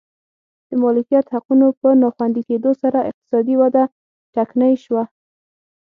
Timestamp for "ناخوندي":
2.01-2.41